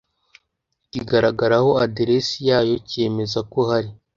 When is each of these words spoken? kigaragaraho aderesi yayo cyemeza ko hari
kigaragaraho 0.91 1.69
aderesi 1.85 2.37
yayo 2.49 2.75
cyemeza 2.89 3.39
ko 3.51 3.59
hari 3.69 3.89